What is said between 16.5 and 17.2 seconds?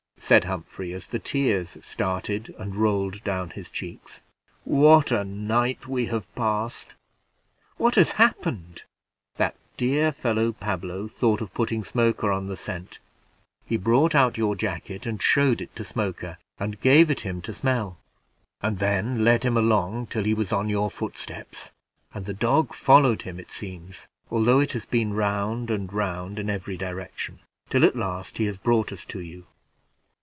and gave